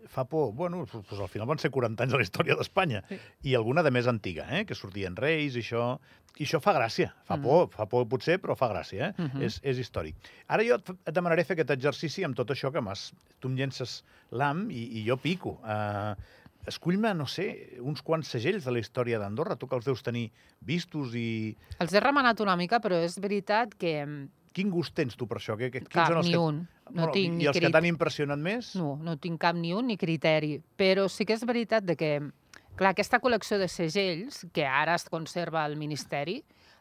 fa 0.08 0.25
por, 0.28 0.52
bueno, 0.54 0.84
doncs 0.86 1.12
al 1.20 1.28
final 1.28 1.48
van 1.48 1.58
ser 1.58 1.70
40 1.75 2.02
anys 2.04 2.12
de 2.12 2.19
la 2.20 2.25
història 2.25 2.54
d'Espanya, 2.56 3.02
Sí. 3.08 3.19
i 3.50 3.54
alguna 3.54 3.82
de 3.82 3.90
més 3.90 4.06
antiga, 4.06 4.44
eh? 4.50 4.64
que 4.64 4.75
sortien 4.75 5.16
reis 5.16 5.56
i 5.56 5.60
això, 5.60 5.98
i 6.38 6.44
això 6.44 6.60
fa 6.60 6.72
gràcia, 6.76 7.12
fa 7.25 7.36
Mm. 7.36 7.42
por, 7.42 7.69
fa 7.72 7.86
por 7.86 8.06
potser, 8.08 8.38
però 8.40 8.56
fa 8.56 8.69
gràcia, 8.72 9.08
eh? 9.10 9.14
Mhm. 9.19 9.42
és, 9.42 9.60
és 9.62 9.78
històric. 9.78 10.14
Ara 10.48 10.62
jo 10.64 10.76
et, 10.76 10.90
et 10.90 11.14
demanaré 11.14 11.44
fer 11.44 11.54
aquest 11.56 11.70
exercici 11.70 12.25
amb 12.25 12.37
tot 12.37 12.48
això 12.50 12.72
que 12.72 12.80
m'has... 12.80 13.12
Tu 13.40 13.48
em 13.48 13.56
llences 13.56 14.02
l'am 14.30 14.70
i, 14.70 15.00
i 15.00 15.04
jo 15.06 15.16
pico. 15.16 15.58
Uh, 15.64 16.14
escull-me, 16.66 17.12
no 17.14 17.26
sé, 17.31 17.78
uns 17.81 18.02
quants 18.02 18.31
segells 18.34 18.64
de 18.64 18.72
la 18.72 18.81
història 18.82 19.19
d'Andorra, 19.20 19.56
tu 19.61 19.69
que 19.69 19.76
els 19.76 19.84
deus 19.84 20.02
tenir 20.02 20.31
vistos 20.61 21.14
i... 21.19 21.56
Els 21.78 21.93
he 21.93 22.00
remenat 22.02 22.40
una 22.44 22.56
mica, 22.56 22.81
però 22.81 22.99
és 23.05 23.19
veritat 23.20 23.76
que, 23.76 24.00
mm, 24.06 24.25
Quin 24.55 24.70
gust 24.70 24.94
tens 24.94 25.16
tu 25.19 25.26
per 25.26 25.40
això? 25.40 25.56
Que, 25.58 25.66
que, 25.75 25.81
clar, 25.90 26.06
són 26.12 26.20
els 26.20 26.28
ni 26.28 26.37
que... 26.37 26.38
un. 26.38 26.61
No 26.94 27.08
tinc 27.11 27.40
I 27.43 27.49
els 27.50 27.56
que 27.56 27.64
crit- 27.64 27.72
t'han 27.75 27.88
impressionat 27.88 28.38
més? 28.38 28.69
No, 28.78 28.93
no 29.02 29.16
tinc 29.19 29.40
cap 29.43 29.56
ni 29.58 29.72
un 29.75 29.88
ni 29.90 29.96
criteri. 29.99 30.61
Però 30.78 31.08
sí 31.11 31.26
que 31.26 31.34
és 31.34 31.43
veritat 31.49 31.82
de 31.82 31.96
que, 31.99 32.11
clar, 32.78 32.92
aquesta 32.92 33.18
col·lecció 33.18 33.59
de 33.59 33.66
segells, 33.66 34.44
que 34.54 34.62
ara 34.68 34.94
es 34.94 35.09
conserva 35.11 35.64
al 35.64 35.75
Ministeri, 35.80 36.37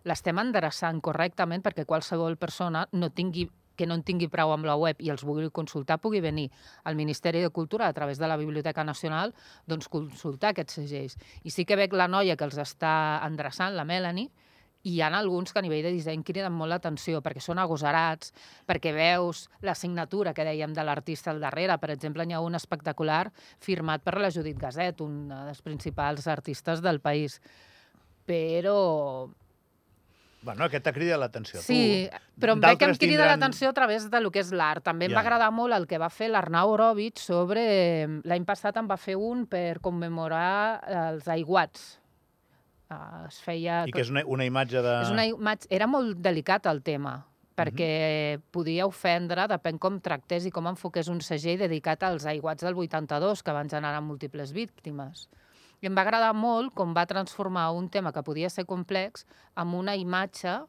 l'estem 0.06 0.38
endreçant 0.38 1.02
correctament 1.02 1.63
perquè 1.66 1.88
qualsevol 1.90 2.38
persona 2.38 2.86
no 2.94 3.10
tingui 3.10 3.48
que 3.75 3.88
no 3.89 3.98
en 3.98 4.03
tingui 4.06 4.30
prou 4.32 4.53
amb 4.53 4.68
la 4.68 4.75
web 4.80 5.01
i 5.01 5.10
els 5.13 5.25
vulgui 5.25 5.50
consultar, 5.50 6.00
pugui 6.01 6.22
venir 6.22 6.50
al 6.84 6.96
Ministeri 6.96 7.42
de 7.42 7.50
Cultura 7.50 7.88
a 7.88 7.94
través 7.94 8.20
de 8.20 8.27
la 8.27 8.38
Biblioteca 8.38 8.84
Nacional 8.84 9.34
doncs, 9.68 9.89
consultar 9.89 10.53
aquests 10.53 10.82
segells. 10.82 11.18
I 11.44 11.51
sí 11.51 11.65
que 11.65 11.77
veig 11.80 11.94
la 11.94 12.08
noia 12.08 12.38
que 12.38 12.48
els 12.48 12.58
està 12.62 12.94
endreçant, 13.25 13.75
la 13.75 13.86
Melanie, 13.86 14.30
i 14.84 14.98
hi 14.98 15.01
ha 15.01 15.08
alguns 15.15 15.53
que 15.53 15.62
a 15.62 15.63
nivell 15.63 15.86
de 15.86 15.94
disseny 15.96 16.25
criden 16.27 16.51
molt 16.51 16.74
l'atenció 16.74 17.22
perquè 17.24 17.39
són 17.44 17.60
agosarats, 17.62 18.34
perquè 18.68 18.92
veus 18.96 19.46
la 19.63 19.75
signatura 19.80 20.34
que 20.36 20.44
dèiem 20.44 20.74
de 20.75 20.84
l'artista 20.84 21.32
al 21.32 21.39
darrere. 21.39 21.77
Per 21.80 21.94
exemple, 21.94 22.25
n'hi 22.27 22.36
ha 22.36 22.42
un 22.44 22.60
espectacular 22.60 23.30
firmat 23.63 24.03
per 24.03 24.18
la 24.20 24.32
Judit 24.32 24.60
Gazet, 24.60 25.00
una 25.01 25.46
dels 25.48 25.63
principals 25.63 26.27
artistes 26.27 26.84
del 26.84 27.00
país. 27.00 27.39
Però 28.27 29.30
Bueno, 30.44 30.66
aquest 30.68 30.84
t'ha 30.84 30.92
cridat 30.92 31.20
l'atenció. 31.22 31.62
Sí, 31.64 32.10
Tu, 32.12 32.42
però 32.44 32.54
em 32.58 32.62
veig 32.64 32.78
que 32.78 32.86
em 32.90 32.96
crida 32.98 33.24
tindran- 33.24 33.40
l'atenció 33.40 33.70
a 33.70 33.74
través 33.74 34.10
de 34.12 34.20
lo 34.22 34.30
que 34.32 34.40
és 34.44 34.52
l'art. 34.52 34.84
També 34.84 35.06
em 35.06 35.12
Ja. 35.12 35.16
va 35.16 35.22
agradar 35.22 35.52
molt 35.56 35.74
el 35.74 35.88
que 35.88 35.98
va 35.98 36.10
fer 36.12 36.28
l'Arnau 36.30 36.74
Orovich 36.76 37.18
sobre... 37.24 37.64
L'any 38.24 38.44
passat 38.46 38.76
em 38.78 38.88
va 38.90 38.98
fer 38.98 39.16
un 39.16 39.46
per 39.48 39.80
commemorar 39.80 40.82
els 41.14 41.28
aiguats. 41.28 42.00
Uh, 42.92 43.26
es 43.28 43.40
feia... 43.42 43.86
I 43.88 43.92
que 43.96 44.02
és 44.04 44.10
una, 44.12 44.22
una 44.28 44.46
imatge 44.46 44.82
de... 44.84 44.98
És 45.06 45.10
una 45.14 45.26
imatge... 45.26 45.68
Era 45.74 45.88
molt 45.88 46.18
delicat 46.22 46.68
el 46.70 46.84
tema, 46.84 47.16
perquè 47.58 48.42
podia 48.52 48.86
ofendre, 48.86 49.48
depèn 49.48 49.80
com 49.80 50.00
tractés 50.04 50.46
i 50.46 50.52
com 50.52 50.68
enfoqués 50.68 51.08
un 51.10 51.22
segell 51.22 51.58
dedicat 51.64 52.04
als 52.04 52.26
aiguats 52.30 52.62
del 52.66 52.76
82, 52.76 53.42
que 53.42 53.56
van 53.56 53.70
generar 53.72 54.02
múltiples 54.02 54.52
víctimes. 54.54 55.30
I 55.84 55.90
em 55.90 55.96
va 55.98 56.06
agradar 56.06 56.32
molt 56.34 56.72
com 56.80 56.94
va 56.96 57.04
transformar 57.10 57.66
un 57.75 57.90
tema 57.92 58.13
que 58.16 58.24
podia 58.24 58.50
ser 58.50 58.63
complex 58.70 59.25
amb 59.60 59.75
una 59.75 59.98
imatge 60.00 60.62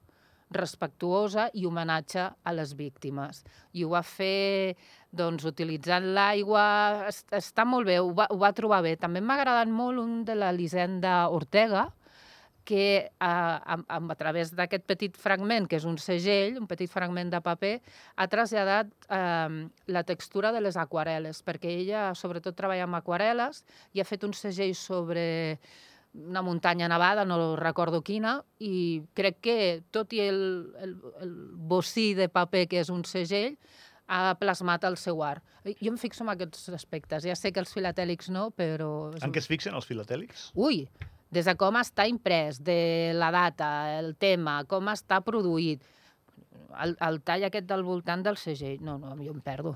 respectuosa 0.54 1.48
i 1.54 1.64
homenatge 1.66 2.24
a 2.44 2.52
les 2.54 2.74
víctimes. 2.78 3.44
I 3.72 3.84
ho 3.86 3.92
va 3.94 4.02
fer 4.06 4.76
doncs, 5.14 5.46
utilitzant 5.46 6.10
l'aigua, 6.16 6.64
es- 7.08 7.24
està 7.30 7.64
molt 7.64 7.86
bé, 7.86 8.00
ho 8.00 8.10
va, 8.12 8.26
ho 8.30 8.36
va 8.42 8.52
trobar 8.52 8.82
bé. 8.82 8.96
També 8.96 9.20
m'ha 9.22 9.34
agradat 9.38 9.68
molt 9.70 9.98
un 10.02 10.24
de 10.24 10.34
l'Elisenda 10.34 11.28
Ortega, 11.30 11.88
que 12.64 13.10
a, 13.20 13.32
a, 13.76 13.78
a 13.98 14.16
través 14.18 14.52
d'aquest 14.56 14.86
petit 14.88 15.16
fragment, 15.20 15.68
que 15.68 15.76
és 15.76 15.86
un 15.88 15.98
segell, 16.00 16.58
un 16.60 16.68
petit 16.70 16.90
fragment 16.90 17.30
de 17.32 17.40
paper, 17.44 17.74
ha 18.16 18.28
traslladat 18.32 18.92
eh, 19.08 19.64
la 19.92 20.04
textura 20.08 20.52
de 20.54 20.64
les 20.64 20.78
aquarel·les, 20.80 21.42
perquè 21.46 21.76
ella 21.84 22.10
sobretot 22.18 22.56
treballa 22.56 22.88
amb 22.88 23.00
aquarel·les 23.00 23.64
i 23.92 24.00
ha 24.00 24.08
fet 24.08 24.24
un 24.24 24.32
segell 24.36 24.74
sobre 24.78 25.26
una 26.14 26.42
muntanya 26.46 26.88
nevada, 26.88 27.24
no 27.26 27.56
recordo 27.58 28.00
quina, 28.06 28.38
i 28.62 29.02
crec 29.18 29.40
que, 29.42 29.56
tot 29.90 30.12
i 30.14 30.22
el, 30.22 30.42
el, 30.78 30.94
el 31.24 31.32
bocí 31.54 32.12
de 32.14 32.28
paper 32.30 32.68
que 32.70 32.84
és 32.84 32.92
un 32.94 33.02
segell, 33.08 33.56
ha 34.06 34.34
plasmat 34.38 34.84
el 34.84 34.98
seu 35.00 35.22
art. 35.24 35.42
Jo 35.64 35.90
em 35.90 35.98
fixo 35.98 36.24
en 36.24 36.30
aquests 36.34 36.68
aspectes. 36.76 37.24
Ja 37.24 37.34
sé 37.38 37.52
que 37.52 37.62
els 37.62 37.72
filatèlics 37.72 38.30
no, 38.30 38.50
però... 38.54 39.10
En 39.24 39.32
què 39.32 39.40
es 39.40 39.48
fixen 39.50 39.74
els 39.74 39.88
filatèlics? 39.88 40.50
Ui, 40.54 40.84
des 41.34 41.48
de 41.50 41.54
com 41.58 41.76
està 41.80 42.06
imprès, 42.10 42.60
de 42.64 43.12
la 43.18 43.30
data, 43.34 43.72
el 43.98 44.14
tema, 44.16 44.60
com 44.70 44.86
està 44.92 45.18
produït, 45.26 45.82
el, 46.82 46.94
el 47.06 47.20
tall 47.26 47.44
aquest 47.48 47.66
del 47.70 47.82
voltant 47.86 48.22
del 48.24 48.38
segell. 48.40 48.78
No, 48.82 48.96
no, 48.98 49.16
jo 49.22 49.34
em 49.34 49.42
perdo. 49.44 49.74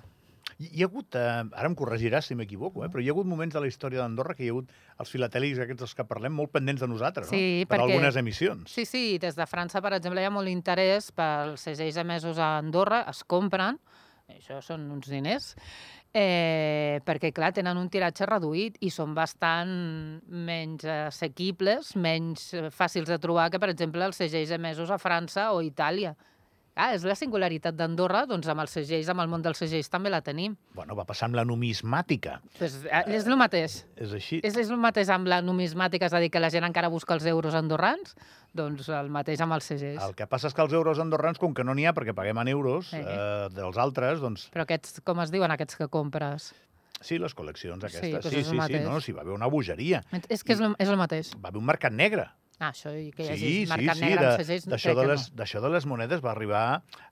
Hi, 0.58 0.66
hi 0.74 0.82
ha 0.82 0.88
hagut, 0.88 1.14
eh, 1.14 1.20
ara 1.54 1.68
em 1.70 1.74
corregiràs 1.78 2.26
si 2.26 2.34
m'equivoco, 2.34 2.82
eh, 2.82 2.88
però 2.90 3.02
hi 3.04 3.06
ha 3.10 3.12
hagut 3.14 3.28
moments 3.30 3.54
de 3.54 3.60
la 3.62 3.68
història 3.70 4.00
d'Andorra 4.00 4.34
que 4.34 4.42
hi 4.42 4.48
ha 4.50 4.54
hagut 4.56 4.72
els 4.98 5.12
filatèlics 5.14 5.60
aquests 5.62 5.84
dels 5.84 5.94
que 5.94 6.06
parlem 6.08 6.34
molt 6.34 6.50
pendents 6.56 6.82
de 6.82 6.88
nosaltres, 6.90 7.28
Sí, 7.30 7.60
no? 7.62 7.68
Per 7.68 7.76
perquè- 7.78 7.84
algunes 7.92 8.16
emissions. 8.18 8.72
Sí, 8.74 8.84
sí, 8.88 9.04
des 9.22 9.36
de 9.38 9.46
França, 9.46 9.82
per 9.84 9.92
exemple, 9.94 10.22
hi 10.24 10.26
ha 10.26 10.34
molt 10.34 10.50
interès 10.50 11.12
pels 11.14 11.62
segells 11.68 12.00
emesos 12.02 12.40
a 12.42 12.56
Andorra, 12.58 13.04
es 13.12 13.22
compren, 13.22 13.78
això 14.34 14.58
són 14.64 14.88
uns 14.90 15.06
diners, 15.08 15.52
eh, 16.18 17.00
perquè, 17.06 17.30
clar, 17.34 17.52
tenen 17.54 17.78
un 17.78 17.88
tiratge 17.92 18.26
reduït 18.28 18.78
i 18.84 18.90
són 18.90 19.14
bastant 19.16 19.70
menys 20.28 20.86
assequibles, 21.08 21.94
menys 21.96 22.50
eh, 22.54 22.68
fàcils 22.74 23.10
de 23.10 23.20
trobar 23.22 23.48
que, 23.52 23.60
per 23.62 23.70
exemple, 23.72 24.04
els 24.06 24.18
segells 24.18 24.52
emesos 24.56 24.90
a 24.90 24.98
França 24.98 25.52
o 25.54 25.62
Itàlia. 25.62 26.16
Ah, 26.78 26.92
és 26.94 27.02
la 27.02 27.16
singularitat 27.18 27.74
d'Andorra, 27.74 28.20
doncs 28.30 28.46
amb 28.52 28.62
els 28.62 28.70
segells, 28.76 29.08
amb 29.10 29.18
el 29.24 29.26
món 29.32 29.42
dels 29.42 29.58
segells 29.58 29.88
també 29.90 30.12
la 30.14 30.20
tenim. 30.22 30.52
Bueno, 30.78 30.94
va 30.94 31.02
passar 31.08 31.26
amb 31.26 31.34
la 31.34 31.42
numismàtica. 31.44 32.36
Pues, 32.58 32.76
eh, 32.86 33.00
és 33.16 33.26
el 33.26 33.34
mateix. 33.36 33.80
És 33.98 34.12
així? 34.14 34.38
És, 34.46 34.54
és 34.56 34.70
el 34.70 34.78
mateix 34.78 35.10
amb 35.10 35.26
la 35.26 35.40
numismàtica, 35.42 36.06
és 36.06 36.14
a 36.14 36.20
dir, 36.22 36.30
que 36.30 36.38
la 36.38 36.50
gent 36.54 36.62
encara 36.68 36.86
busca 36.88 37.14
els 37.18 37.26
euros 37.26 37.56
andorrans, 37.58 38.14
doncs 38.54 38.88
el 38.94 39.10
mateix 39.10 39.42
amb 39.42 39.56
els 39.58 39.66
segells. 39.72 40.00
El 40.06 40.14
que 40.14 40.28
passa 40.30 40.46
és 40.46 40.54
que 40.54 40.62
els 40.62 40.72
euros 40.72 41.00
andorrans, 41.02 41.38
com 41.42 41.52
que 41.52 41.64
no 41.66 41.74
n'hi 41.74 41.88
ha 41.90 41.92
perquè 41.98 42.14
paguem 42.14 42.38
en 42.44 42.48
euros, 42.54 42.92
Sí. 42.94 43.02
eh, 43.02 43.48
dels 43.50 43.76
altres, 43.76 44.20
doncs 44.20 44.48
Però 44.54 44.62
aquests, 44.62 45.00
com 45.02 45.18
es 45.20 45.30
diuen 45.34 45.50
aquests 45.50 45.74
que 45.76 45.88
compres? 45.88 46.54
sí, 47.00 47.18
les 47.18 47.34
col·leccions 47.34 47.78
Sí, 47.80 47.86
aquestes. 47.86 48.12
doncs 48.22 48.34
Sí, 48.34 48.42
sí, 48.44 48.50
sí, 48.50 48.56
mateix. 48.56 48.84
no, 48.84 49.00
sí, 49.00 49.12
va 49.12 49.22
haver 49.22 49.34
una 49.34 49.46
bogeria. 49.46 50.04
És 50.28 50.42
que 50.44 50.52
és 50.54 50.60
el, 50.60 50.74
és 50.78 50.88
el 50.88 50.96
mateix. 50.96 51.34
Va 51.42 51.48
haver 51.50 51.58
un 51.58 51.66
mercat 51.66 51.92
negre. 51.92 52.28
Ah, 52.58 52.72
això, 52.72 52.90
i 52.90 53.12
que 53.14 53.22
hi 53.22 53.28
hagi 53.30 53.38
Sí, 53.38 53.50
sí, 53.62 53.70
mercat 53.70 53.96
sí, 54.00 54.02
negre 54.02 54.26
amb 54.26 54.40
segells, 54.42 54.64
d'això 54.66 54.94
de, 54.98 55.02
les, 55.06 55.26
d'això 55.38 55.60
de 55.62 55.68
les 55.70 55.84
monedes 55.86 56.18
va 56.24 56.32
arribar 56.32 56.62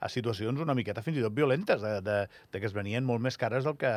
a 0.03 0.09
situacions 0.11 0.59
una 0.59 0.75
miqueta 0.75 1.05
fins 1.07 1.21
i 1.21 1.23
tot 1.23 1.37
violentes, 1.37 1.79
de, 1.85 2.01
de, 2.03 2.17
de 2.51 2.61
que 2.61 2.67
es 2.67 2.75
venien 2.75 3.05
molt 3.07 3.23
més 3.23 3.39
cares 3.39 3.63
del 3.63 3.77
que, 3.79 3.93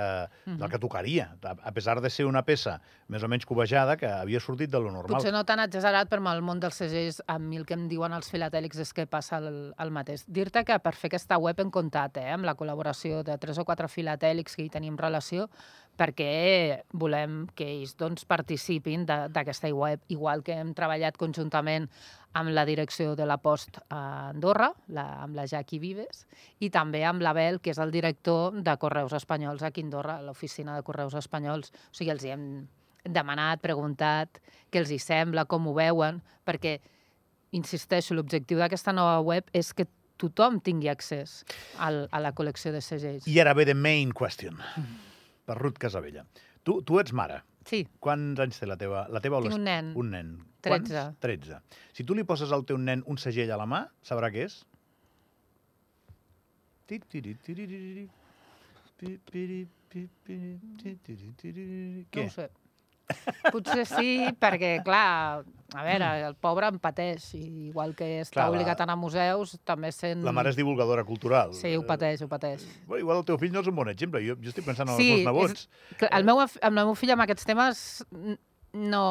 del 0.45 0.55
Mhm. 0.59 0.69
que 0.69 0.79
tocaria, 0.83 1.25
a, 1.41 1.55
a 1.63 1.71
pesar 1.73 2.01
de 2.01 2.09
ser 2.13 2.27
una 2.29 2.43
peça 2.45 2.79
més 3.07 3.23
o 3.25 3.27
menys 3.27 3.47
cobejada 3.49 3.97
que 3.97 4.05
havia 4.05 4.39
sortit 4.39 4.69
de 4.69 4.77
lo 4.77 4.91
no. 4.91 4.99
normal. 4.99 5.17
Potser 5.17 5.33
no 5.33 5.43
tan 5.43 5.59
exagerat, 5.65 6.07
però 6.07 6.21
amb 6.21 6.35
el 6.35 6.43
món 6.45 6.59
dels 6.61 6.75
segells, 6.75 7.23
a 7.25 7.39
mi 7.39 7.57
el 7.57 7.65
que 7.65 7.73
em 7.73 7.87
diuen 7.89 8.13
els 8.13 8.29
filatèlics 8.29 8.77
és 8.85 8.93
que 8.93 9.07
passa 9.07 9.37
el, 9.41 9.73
el 9.79 9.89
mateix. 9.91 10.25
Dir-te 10.27 10.63
que 10.63 10.77
per 10.79 10.93
fer 10.93 11.09
aquesta 11.09 11.39
web 11.41 11.59
hem 11.59 11.71
comptat 11.73 12.17
eh, 12.21 12.29
amb 12.29 12.45
la 12.45 12.53
col·laboració 12.55 13.23
de 13.25 13.39
tres 13.41 13.57
o 13.57 13.65
quatre 13.65 13.87
filatèlics 13.89 14.55
que 14.55 14.67
hi 14.67 14.69
tenim 14.69 14.97
relació, 15.01 15.49
perquè 15.99 16.79
volem 16.95 17.43
que 17.57 17.67
ells 17.67 17.97
doncs, 17.99 18.23
participin 18.29 19.03
d'aquesta 19.09 19.71
web, 19.75 19.99
igual 20.07 20.43
que 20.47 20.55
hem 20.55 20.71
treballat 20.77 21.19
conjuntament 21.19 21.89
amb 22.39 22.53
la 22.53 22.63
direcció 22.65 23.15
de 23.17 23.25
la 23.27 23.39
Post 23.41 23.81
a 23.89 24.29
Andorra, 24.29 24.69
la, 24.95 25.05
amb 25.25 25.35
la 25.35 25.47
Jackie 25.49 25.81
Vives, 25.81 26.23
i 26.63 26.69
també 26.71 27.03
amb 27.03 27.23
l'Abel, 27.25 27.59
que 27.59 27.73
és 27.73 27.81
el 27.81 27.91
director 27.91 28.55
de 28.55 28.77
Correus 28.79 29.15
Espanyols 29.17 29.65
aquí 29.65 29.83
a 29.83 29.89
Andorra, 29.89 30.19
a 30.19 30.25
l'oficina 30.25 30.77
de 30.77 30.85
Correus 30.87 31.17
Espanyols. 31.19 31.73
O 31.89 31.97
sigui, 31.97 32.13
els 32.13 32.23
hi 32.23 32.33
hem 32.35 32.45
demanat, 33.03 33.61
preguntat 33.63 34.39
què 34.69 34.83
els 34.83 34.93
hi 34.93 34.99
sembla, 35.01 35.47
com 35.49 35.67
ho 35.67 35.75
veuen, 35.75 36.21
perquè, 36.45 36.77
insisteixo, 37.57 38.13
l'objectiu 38.13 38.61
d'aquesta 38.61 38.93
nova 38.93 39.19
web 39.25 39.49
és 39.57 39.73
que 39.73 39.89
tothom 40.19 40.59
tingui 40.61 40.91
accés 40.91 41.43
al, 41.79 42.05
a 42.11 42.19
la 42.21 42.33
col·lecció 42.35 42.73
de 42.75 42.83
segells. 42.83 43.27
I 43.27 43.39
ara 43.41 43.55
ve 43.57 43.65
the 43.65 43.75
main 43.75 44.11
question, 44.13 44.59
per 45.49 45.57
Ruth 45.57 45.81
Casabella. 45.81 46.25
Tu, 46.63 46.77
tu 46.85 46.99
ets 47.01 47.13
mare. 47.17 47.41
Sí, 47.69 47.81
Quants 48.01 48.39
anys 48.43 48.61
té 48.61 48.67
la 48.69 48.77
teva... 48.79 49.03
La 49.09 49.21
teva 49.23 49.41
Tinc 49.41 49.55
un 49.57 49.65
nen. 49.65 49.91
Un 49.97 50.11
nen. 50.13 50.29
Tretze. 50.65 50.93
Quants? 50.93 51.19
13. 51.25 51.59
Si 51.97 52.05
tu 52.05 52.17
li 52.17 52.25
poses 52.27 52.53
al 52.55 52.65
teu 52.69 52.77
nen 52.81 53.01
un 53.09 53.17
segell 53.21 53.51
a 53.53 53.57
la 53.59 53.65
mà, 53.69 53.81
sabrà 54.05 54.29
què 54.33 54.45
és? 54.45 54.59
Tiririri. 57.45 58.05
no 62.01 62.05
Què? 62.13 62.25
ho 62.25 62.33
sé. 62.33 62.49
Potser 63.51 63.85
sí, 63.89 64.27
perquè, 64.39 64.79
clar, 64.85 65.43
a 65.75 65.83
veure, 65.85 66.09
el 66.27 66.35
pobre 66.41 66.67
en 66.71 66.79
pateix, 66.81 67.27
i 67.37 67.43
igual 67.69 67.95
que 67.97 68.07
està 68.23 68.39
Clar, 68.39 68.47
la- 68.49 68.55
obligat 68.55 68.79
a 68.81 68.85
anar 68.87 68.95
a 68.97 69.01
museus, 69.01 69.55
també 69.65 69.91
sent... 69.95 70.23
La 70.25 70.33
mare 70.35 70.49
és 70.53 70.57
divulgadora 70.57 71.03
cultural. 71.07 71.53
Sí, 71.57 71.75
ho 71.77 71.83
pateix, 71.87 72.21
ho 72.25 72.29
pateix. 72.31 72.65
Bueno, 72.87 73.01
igual 73.05 73.21
el 73.21 73.25
teu 73.25 73.37
fill 73.41 73.53
no 73.53 73.61
és 73.61 73.69
un 73.71 73.75
bon 73.77 73.89
exemple. 73.91 74.21
Jo, 74.25 74.37
jo 74.41 74.49
estic 74.53 74.65
pensant 74.65 74.89
en 74.89 74.97
Sí, 74.97 75.11
els 75.11 75.23
meus 75.23 75.29
nebots. 75.29 75.67
Clar, 76.01 76.11
El 76.19 76.25
meu, 76.29 76.41
el 76.45 76.75
meu 76.79 76.93
fill 76.97 77.13
amb 77.15 77.25
aquests 77.25 77.45
temes 77.49 77.83
n- 78.13 78.37
no, 78.73 79.05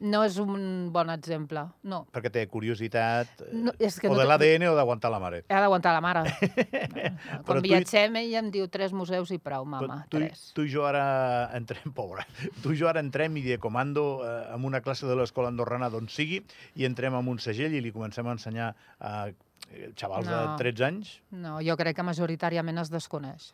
no 0.00 0.22
és 0.24 0.38
un 0.40 0.88
bon 0.92 1.10
exemple, 1.12 1.62
no. 1.84 2.06
Perquè 2.12 2.30
té 2.32 2.46
curiositat, 2.48 3.42
no 3.52 3.72
és 3.78 3.98
que 4.00 4.08
o 4.08 4.14
no 4.14 4.18
de 4.20 4.24
l'ADN 4.28 4.64
o 4.70 4.74
d'aguantar 4.78 5.10
la 5.12 5.18
mare. 5.20 5.42
He 5.48 5.60
d'aguantar 5.60 5.92
la 5.92 6.00
mare. 6.00 6.22
Però 6.40 7.42
Quan 7.44 7.60
tu- 7.60 7.66
viatgem, 7.68 8.16
ell 8.22 8.34
em 8.40 8.48
diu 8.54 8.68
tres 8.72 8.92
museus 8.96 9.30
i 9.34 9.38
prou, 9.38 9.66
Però 9.66 9.74
mama, 9.88 9.98
tu, 10.08 10.16
tres. 10.18 10.46
tu 10.56 10.64
i 10.64 10.72
jo 10.72 10.86
ara 10.88 11.50
entrem, 11.56 11.92
pobre, 12.00 12.24
tu 12.62 12.72
i 12.72 12.78
jo 12.80 12.88
ara 12.88 13.00
entrem 13.04 13.36
i 13.36 13.44
de 13.44 13.58
comando 13.60 14.22
eh, 14.24 14.54
en 14.54 14.64
una 14.64 14.80
classe 14.80 15.06
de 15.06 15.16
l'escola 15.18 15.48
andorrana 15.52 15.90
d'on 15.92 16.08
sigui 16.08 16.40
i 16.76 16.84
entrem 16.88 17.14
amb 17.14 17.28
un 17.28 17.38
segell 17.38 17.74
i 17.76 17.80
li 17.84 17.92
comencem 17.92 18.26
a 18.26 18.32
ensenyar 18.38 18.72
a 18.98 19.14
eh, 19.28 19.92
xavals 19.94 20.26
No. 20.26 20.56
de 20.56 20.64
13 20.64 20.84
anys, 20.88 21.16
No, 21.30 21.58
jo 21.62 21.76
crec 21.76 21.96
que 22.00 22.02
majoritàriament 22.06 22.78
es 22.80 22.90
desconeix. 22.90 23.52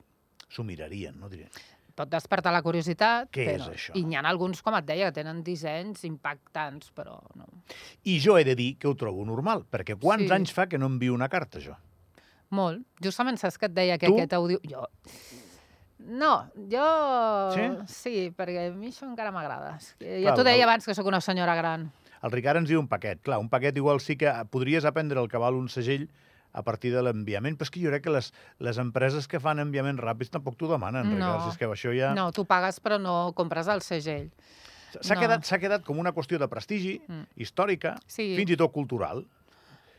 s'ho 0.48 0.62
mirarien, 0.62 1.18
no 1.18 1.28
diré. 1.28 1.48
Pot 1.96 2.10
despertar 2.12 2.52
la 2.52 2.60
curiositat, 2.60 3.30
Què 3.32 3.46
és 3.54 3.62
però... 3.62 3.72
això? 3.72 3.94
I 3.96 4.02
n'hi 4.04 4.18
ha 4.18 4.22
alguns, 4.28 4.60
com 4.62 4.74
et 4.76 4.84
deia, 4.84 5.08
que 5.08 5.16
tenen 5.22 5.38
dissenys 5.46 6.04
impactants, 6.04 6.90
però 6.92 7.16
no. 7.40 7.46
I 8.04 8.18
jo 8.20 8.36
he 8.36 8.44
de 8.44 8.54
dir 8.58 8.74
que 8.76 8.88
ho 8.90 8.94
trobo 8.94 9.24
normal, 9.24 9.64
perquè 9.72 9.96
quants 9.98 10.26
Sí. 10.28 10.32
anys 10.36 10.52
fa 10.52 10.66
que 10.68 10.76
no 10.78 10.86
envio 10.92 11.14
una 11.16 11.30
carta, 11.32 11.58
jo? 11.64 11.74
Molt. 12.50 12.84
Justament 13.02 13.40
saps 13.40 13.56
que 13.58 13.66
et 13.66 13.72
deia 13.74 13.96
que 13.98 14.06
Tu? 14.06 14.14
aquest 14.18 14.36
àudio... 14.36 14.60
Jo... 14.68 14.84
No, 15.98 16.50
jo... 16.70 16.84
Sí? 17.56 17.64
Sí, 17.88 18.14
perquè 18.36 18.68
a 18.68 18.74
mi 18.76 18.90
això 18.92 19.08
encara 19.08 19.32
m'agrada. 19.32 19.78
És 19.80 19.94
Ja 20.22 20.34
t'ho 20.36 20.44
deia 20.44 20.60
el- 20.60 20.68
abans, 20.68 20.84
que 20.84 20.94
sóc 20.94 21.06
una 21.08 21.22
senyora 21.24 21.54
gran. 21.56 21.88
El 22.22 22.32
Ricard 22.32 22.60
ens 22.60 22.68
diu 22.68 22.78
un 22.80 22.86
paquet. 22.88 23.22
Clar, 23.24 23.38
un 23.40 23.48
paquet 23.48 23.76
igual 23.80 23.98
sí 24.04 24.16
que 24.20 24.30
podries 24.52 24.84
aprendre 24.84 25.20
el 25.20 25.28
que 25.32 25.38
val 25.40 25.54
un 25.56 25.68
segell 25.72 26.06
a 26.56 26.62
partir 26.64 26.90
de 26.94 27.02
l'enviament, 27.04 27.58
però 27.58 27.68
és 27.68 27.72
que 27.74 27.82
jo 27.82 27.90
crec 27.92 28.06
que 28.06 28.12
les, 28.14 28.30
les 28.64 28.78
empreses 28.80 29.28
que 29.28 29.40
fan 29.42 29.60
enviaments 29.60 30.00
ràpids 30.00 30.32
tampoc 30.32 30.56
t'ho 30.56 30.70
demanen, 30.72 31.04
No. 31.10 31.16
Ricard. 31.18 31.50
És 31.52 31.58
que 31.60 31.68
això 31.68 31.92
ja... 31.92 32.14
No, 32.16 32.30
tu 32.32 32.46
pagues 32.48 32.80
però 32.80 32.96
no 33.02 33.32
compres 33.36 33.68
el 33.68 33.82
segell. 33.84 34.30
S'ha 34.96 35.14
no. 35.14 35.20
quedat, 35.20 35.44
quedat 35.60 35.84
com 35.84 35.98
una 36.00 36.14
qüestió 36.16 36.38
de 36.40 36.48
prestigi, 36.48 37.00
Mm. 37.06 37.26
històrica, 37.36 37.96
Sí. 38.06 38.34
fins 38.38 38.50
i 38.50 38.56
tot 38.56 38.72
cultural. 38.72 39.26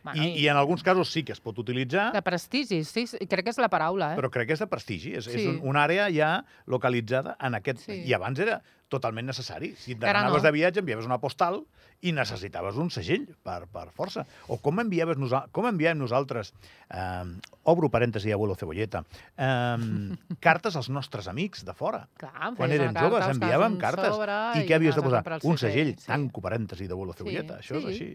Bueno, 0.08 0.24
I, 0.24 0.40
I 0.40 0.48
en 0.48 0.58
alguns 0.58 0.84
casos 0.84 1.12
sí 1.12 1.24
que 1.28 1.34
es 1.36 1.42
pot 1.44 1.58
utilitzar, 1.60 2.12
De 2.16 2.22
prestigi, 2.24 2.84
sí, 2.88 3.06
sí, 3.08 3.18
crec 3.28 3.44
que 3.48 3.54
és 3.56 3.60
la 3.60 3.68
paraula, 3.70 4.14
eh? 4.14 4.18
però 4.20 4.32
crec 4.32 4.48
que 4.48 4.56
és 4.58 4.64
de 4.64 4.68
prestigi. 4.72 5.14
És, 5.20 5.28
és 5.28 5.42
Sí. 5.42 5.48
un, 5.52 5.60
una 5.76 5.84
àrea 5.84 6.08
ja 6.14 6.32
localitzada 6.66 7.36
en 7.42 7.56
aquest... 7.60 7.84
Sí. 7.86 8.02
I 8.08 8.14
abans 8.16 8.40
era 8.40 8.62
totalment 8.88 9.28
necessari. 9.28 9.74
Si 9.76 9.98
anaves 10.00 10.40
no. 10.40 10.46
de 10.46 10.52
viatge, 10.56 10.80
enviaves 10.80 11.06
una 11.06 11.18
postal 11.20 11.66
i 12.00 12.14
necessitaves 12.16 12.78
un 12.80 12.88
segell 12.94 13.26
per, 13.44 13.66
per 13.74 13.90
força. 13.92 14.24
O 14.48 14.60
com 14.64 14.80
enviaves 14.80 15.18
nosa 15.20 15.42
com 15.52 15.66
enviàvem 15.68 15.98
nosaltres, 16.00 16.54
eh, 16.94 17.26
obro 17.68 17.90
parèntesi, 17.92 18.32
abuelo 18.32 18.56
cebolleta, 18.56 19.02
eh, 19.36 20.16
cartes 20.48 20.78
als 20.80 20.88
nostres 20.94 21.28
amics 21.28 21.66
de 21.68 21.74
fora. 21.76 22.06
Clar, 22.22 22.54
Quan 22.56 22.72
érem 22.72 22.94
carta, 22.94 23.10
joves 23.10 23.28
enviàvem 23.36 23.78
cartes. 23.82 24.14
sobre 24.16 24.40
I 24.62 24.64
què 24.70 24.78
havies 24.80 24.96
de 24.96 25.04
posar? 25.04 25.24
Un 25.44 25.58
segell, 25.60 25.96
sí. 25.98 26.08
tanco 26.08 26.42
parèntesi 26.46 26.88
d'abuelo 26.88 27.18
cebolleta. 27.18 27.60
Això 27.60 27.82
és 27.82 27.84
sí. 27.84 27.92
així. 27.92 28.10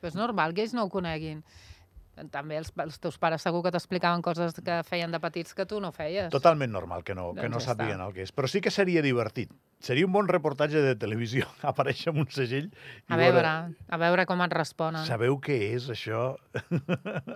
Però 0.00 0.12
és 0.12 0.18
normal 0.18 0.54
que 0.54 0.64
ells 0.66 0.74
no 0.76 0.84
ho 0.86 0.92
coneguin. 0.92 1.42
També 2.32 2.56
els, 2.56 2.70
els 2.80 2.96
teus 2.96 3.18
pares 3.20 3.42
segur 3.44 3.60
que 3.64 3.70
t'explicaven 3.74 4.22
coses 4.24 4.54
que 4.64 4.78
feien 4.88 5.12
de 5.12 5.18
petits 5.20 5.52
que 5.52 5.66
tu 5.68 5.82
no 5.84 5.90
feies. 5.92 6.30
Totalment 6.32 6.72
normal 6.72 7.04
que 7.04 7.14
no, 7.14 7.34
que 7.36 7.42
Doncs 7.44 7.52
no 7.52 7.60
ja 7.60 7.74
està. 7.74 7.88
el 8.06 8.14
que 8.16 8.24
és. 8.24 8.32
Però 8.32 8.48
sí 8.48 8.62
que 8.64 8.72
seria 8.72 9.02
divertit. 9.04 9.52
Seria 9.84 10.06
un 10.08 10.14
bon 10.14 10.28
reportatge 10.28 10.80
de 10.80 10.94
televisió 10.96 11.44
aparèixer 11.72 12.14
amb 12.14 12.22
un 12.24 12.30
segell 12.32 12.70
i 12.70 13.12
A 13.12 13.18
veure, 13.20 13.52
a 13.76 13.98
veure 14.00 14.24
com 14.24 14.40
et 14.46 14.56
responen. 14.56 15.04
Sabeu 15.04 15.36
què 15.44 15.58
és, 15.74 15.90
això? 15.92 16.36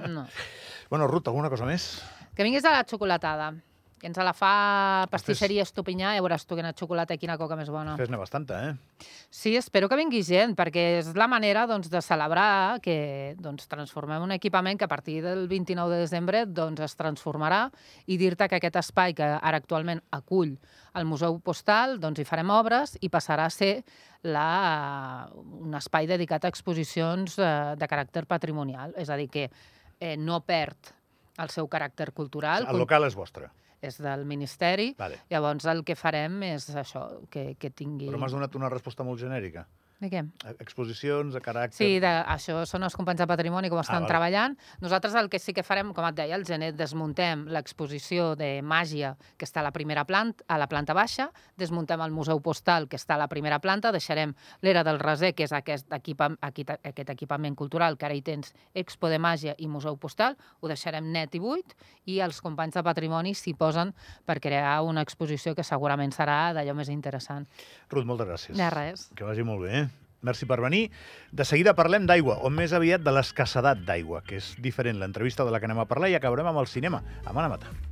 No. 0.08 0.26
Bueno, 0.90 1.06
Ruth, 1.06 1.28
alguna 1.30 1.46
cosa 1.52 1.68
més? 1.68 2.00
Que 2.34 2.42
vinguis 2.42 2.64
a 2.66 2.72
la 2.74 2.82
xocolatada. 2.82 3.52
I 4.00 4.08
ens 4.08 4.16
la 4.24 4.32
fa 4.32 5.06
pastisseria 5.12 5.64
Estupinyà, 5.66 6.14
ja 6.16 6.22
veuràs 6.24 6.46
tu 6.48 6.56
quina 6.56 6.72
xocolata 6.76 7.16
i 7.16 7.20
quina 7.20 7.36
coca 7.36 7.56
més 7.58 7.68
bona. 7.68 7.98
Fes-ne 8.00 8.16
bastanta, 8.16 8.60
eh? 8.70 9.06
Sí, 9.28 9.52
espero 9.58 9.90
que 9.90 9.98
vingui 9.98 10.22
gent, 10.24 10.54
perquè 10.56 10.84
és 11.02 11.10
la 11.18 11.28
manera 11.28 11.66
doncs, 11.68 11.90
de 11.92 12.00
celebrar 12.04 12.80
que 12.80 13.36
doncs, 13.38 13.68
transformem 13.68 14.24
un 14.24 14.32
equipament 14.32 14.80
que 14.80 14.88
a 14.88 14.90
partir 14.90 15.20
del 15.24 15.46
29 15.50 15.92
de 15.92 16.00
desembre 16.06 16.44
doncs, 16.48 16.80
es 16.86 16.96
transformarà 16.96 17.66
i 18.06 18.16
dir-te 18.20 18.48
que 18.48 18.56
aquest 18.56 18.80
espai 18.80 19.12
que 19.18 19.28
ara 19.36 19.60
actualment 19.60 20.00
acull 20.16 20.56
el 20.96 21.06
Museu 21.06 21.36
Postal, 21.44 21.98
doncs 22.00 22.22
hi 22.22 22.26
farem 22.28 22.50
obres 22.56 22.96
i 23.04 23.12
passarà 23.12 23.44
a 23.46 23.52
ser 23.52 23.82
la, 24.22 25.28
un 25.36 25.76
espai 25.76 26.08
dedicat 26.08 26.44
a 26.44 26.50
exposicions 26.52 27.36
eh, 27.38 27.52
de 27.76 27.88
caràcter 27.88 28.24
patrimonial. 28.28 28.96
És 28.96 29.12
a 29.12 29.20
dir, 29.20 29.28
que 29.28 29.46
eh, 29.46 30.16
no 30.16 30.40
perd 30.40 30.96
el 31.40 31.52
seu 31.52 31.68
caràcter 31.70 32.10
cultural. 32.16 32.66
El 32.68 32.80
local 32.80 33.06
és 33.06 33.16
vostre. 33.16 33.52
És 33.80 33.96
del 34.02 34.26
Ministeri. 34.28 34.90
Vale. 34.98 35.22
Llavors 35.32 35.66
el 35.72 35.84
que 35.88 35.96
farem 35.96 36.42
és 36.44 36.68
això, 36.76 37.06
que, 37.32 37.54
que 37.60 37.70
tingui... 37.72 38.10
Però 38.10 38.20
m'has 38.20 38.36
donat 38.36 38.56
una 38.58 38.68
resposta 38.72 39.06
molt 39.06 39.22
genèrica. 39.22 39.64
De 40.00 40.08
què? 40.08 40.22
Exposicions 40.64 41.34
de 41.36 41.40
caràcter... 41.44 41.76
Sí, 41.76 41.98
de, 42.00 42.08
això 42.32 42.62
són 42.64 42.86
els 42.86 42.94
companys 42.96 43.20
de 43.20 43.26
Patrimoni 43.28 43.68
com 43.68 43.82
estan 43.82 44.06
vale. 44.06 44.08
treballant. 44.08 44.54
Nosaltres 44.80 45.12
el 45.20 45.28
que 45.28 45.38
sí 45.38 45.52
que 45.52 45.64
farem, 45.66 45.90
com 45.92 46.06
et 46.08 46.16
deia, 46.16 46.38
el 46.38 46.46
gener 46.48 46.70
desmuntem 46.72 47.42
l'exposició 47.52 48.30
de 48.40 48.48
màgia 48.64 49.12
que 49.36 49.44
està 49.44 49.60
a 49.60 49.66
la 49.66 49.74
primera 49.76 50.06
planta, 50.08 50.46
a 50.48 50.56
la 50.56 50.70
planta 50.72 50.96
baixa, 50.96 51.28
desmuntem 51.60 52.00
el 52.00 52.14
Museu 52.16 52.40
Postal 52.40 52.88
que 52.88 52.96
està 52.96 53.18
a 53.18 53.20
la 53.20 53.28
primera 53.28 53.58
planta, 53.60 53.92
deixarem 53.92 54.32
l'Era 54.64 54.86
del 54.88 55.02
Reser, 55.04 55.34
que 55.36 55.44
és 55.44 55.52
aquest, 55.52 55.92
equipa, 55.92 56.30
aquest, 56.48 56.72
aquest 56.80 57.12
equipament 57.12 57.58
cultural, 57.60 58.00
que 58.00 58.08
ara 58.08 58.16
hi 58.16 58.24
tens 58.24 58.54
Expo 58.72 59.12
de 59.12 59.20
Màgia 59.20 59.52
i 59.60 59.68
Museu 59.68 60.00
Postal, 60.00 60.38
ho 60.60 60.72
deixarem 60.72 61.12
net 61.12 61.36
i 61.36 61.44
buit, 61.44 61.76
i 62.08 62.22
els 62.24 62.40
companys 62.40 62.80
de 62.80 62.86
Patrimoni 62.88 63.36
s'hi 63.36 63.52
posen 63.52 63.92
per 64.24 64.40
crear 64.40 64.78
una 64.80 65.04
exposició 65.04 65.52
que 65.52 65.66
segurament 65.66 66.16
serà 66.16 66.54
d'allò 66.56 66.72
més 66.78 66.88
interessant. 66.88 67.44
Ruth, 67.92 68.08
moltes 68.08 68.32
gràcies. 68.32 68.56
De 68.56 68.72
res. 68.72 69.10
Que 69.12 69.28
vagi 69.28 69.44
molt 69.44 69.68
bé, 69.68 69.84
eh? 69.84 69.89
Merci 70.22 70.46
per 70.46 70.60
venir. 70.60 70.90
De 71.32 71.46
seguida 71.48 71.76
parlem 71.78 72.08
d'aigua, 72.08 72.40
o 72.44 72.50
més 72.52 72.74
aviat 72.76 73.04
de 73.04 73.14
l'escassedat 73.14 73.86
d'aigua, 73.86 74.24
que 74.26 74.40
és 74.40 74.52
diferent 74.60 75.00
l'entrevista 75.00 75.46
de 75.48 75.54
la 75.54 75.60
que 75.60 75.70
anem 75.70 75.80
a 75.80 75.88
parlar 75.88 76.12
i 76.12 76.18
acabarem 76.18 76.52
amb 76.52 76.60
el 76.60 76.68
cinema, 76.68 77.02
amb 77.24 77.40
Anna. 77.40 77.89